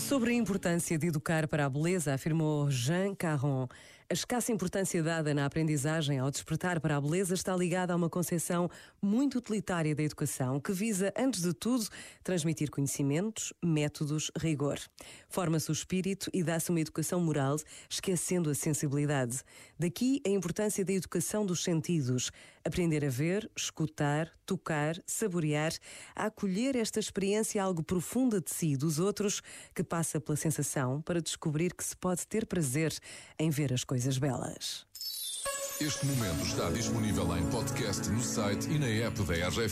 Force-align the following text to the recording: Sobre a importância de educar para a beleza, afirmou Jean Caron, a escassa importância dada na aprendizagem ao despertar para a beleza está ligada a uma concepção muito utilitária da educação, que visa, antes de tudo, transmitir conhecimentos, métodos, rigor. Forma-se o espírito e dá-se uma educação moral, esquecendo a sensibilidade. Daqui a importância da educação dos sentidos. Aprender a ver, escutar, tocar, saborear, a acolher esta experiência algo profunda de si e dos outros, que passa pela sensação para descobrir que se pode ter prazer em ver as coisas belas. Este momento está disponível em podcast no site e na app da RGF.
Sobre 0.00 0.32
a 0.32 0.34
importância 0.34 0.98
de 0.98 1.06
educar 1.06 1.46
para 1.46 1.66
a 1.66 1.68
beleza, 1.68 2.14
afirmou 2.14 2.68
Jean 2.70 3.14
Caron, 3.14 3.68
a 4.10 4.12
escassa 4.12 4.50
importância 4.50 5.00
dada 5.04 5.32
na 5.32 5.46
aprendizagem 5.46 6.18
ao 6.18 6.32
despertar 6.32 6.80
para 6.80 6.96
a 6.96 7.00
beleza 7.00 7.32
está 7.32 7.56
ligada 7.56 7.92
a 7.92 7.96
uma 7.96 8.10
concepção 8.10 8.68
muito 9.00 9.38
utilitária 9.38 9.94
da 9.94 10.02
educação, 10.02 10.58
que 10.58 10.72
visa, 10.72 11.12
antes 11.16 11.42
de 11.42 11.54
tudo, 11.54 11.86
transmitir 12.24 12.72
conhecimentos, 12.72 13.52
métodos, 13.62 14.32
rigor. 14.36 14.80
Forma-se 15.28 15.70
o 15.70 15.72
espírito 15.72 16.28
e 16.34 16.42
dá-se 16.42 16.70
uma 16.70 16.80
educação 16.80 17.20
moral, 17.20 17.54
esquecendo 17.88 18.50
a 18.50 18.54
sensibilidade. 18.54 19.44
Daqui 19.78 20.20
a 20.26 20.28
importância 20.28 20.84
da 20.84 20.92
educação 20.92 21.46
dos 21.46 21.62
sentidos. 21.62 22.32
Aprender 22.62 23.04
a 23.04 23.08
ver, 23.08 23.50
escutar, 23.56 24.30
tocar, 24.44 25.00
saborear, 25.06 25.72
a 26.14 26.26
acolher 26.26 26.76
esta 26.76 27.00
experiência 27.00 27.62
algo 27.62 27.82
profunda 27.82 28.38
de 28.38 28.50
si 28.50 28.72
e 28.72 28.76
dos 28.76 28.98
outros, 28.98 29.40
que 29.74 29.82
passa 29.82 30.20
pela 30.20 30.36
sensação 30.36 31.00
para 31.00 31.22
descobrir 31.22 31.72
que 31.72 31.82
se 31.82 31.96
pode 31.96 32.26
ter 32.26 32.44
prazer 32.44 32.92
em 33.38 33.48
ver 33.48 33.72
as 33.72 33.82
coisas 34.00 34.16
belas. 34.16 34.86
Este 35.78 36.06
momento 36.06 36.42
está 36.46 36.70
disponível 36.70 37.36
em 37.36 37.44
podcast 37.50 38.08
no 38.08 38.22
site 38.22 38.66
e 38.70 38.78
na 38.78 38.86
app 38.86 39.22
da 39.24 39.34
RGF. 39.48 39.68